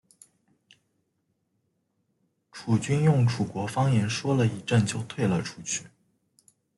[2.51, 5.83] 楚军用楚国方言说了一阵就退了出去。